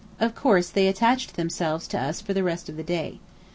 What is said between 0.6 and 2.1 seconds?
they attached themselves to